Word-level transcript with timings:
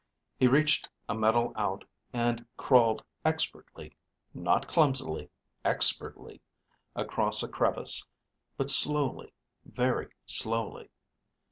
He 0.35 0.47
reached 0.47 0.89
a 1.07 1.13
metal 1.13 1.53
out 1.55 1.83
and 2.11 2.43
crawled 2.57 3.03
expertly 3.23 3.95
(not 4.33 4.67
clumsily. 4.67 5.29
Expertly!) 5.63 6.41
across 6.95 7.43
a 7.43 7.47
crevice, 7.47 8.07
but 8.57 8.71
slowly, 8.71 9.31
very 9.63 10.07
slowly. 10.25 10.89